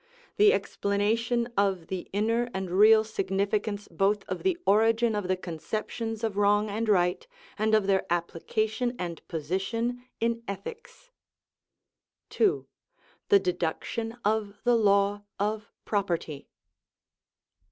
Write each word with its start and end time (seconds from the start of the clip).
The 0.37 0.51
explanation 0.51 1.47
of 1.55 1.85
the 1.85 2.09
inner 2.11 2.49
and 2.55 2.71
real 2.71 3.03
significance 3.03 3.87
both 3.87 4.23
of 4.27 4.41
the 4.41 4.57
origin 4.65 5.13
of 5.13 5.27
the 5.27 5.37
conceptions 5.37 6.23
of 6.23 6.37
wrong 6.37 6.71
and 6.71 6.89
right, 6.89 7.27
and 7.55 7.75
of 7.75 7.85
their 7.85 8.11
application 8.11 8.95
and 8.97 9.21
position 9.27 10.03
in 10.19 10.41
ethics. 10.47 11.11
2. 12.31 12.65
The 13.29 13.39
deduction 13.39 14.17
of 14.25 14.55
the 14.63 14.75
law 14.75 15.21
of 15.39 15.69
property. 15.85 16.47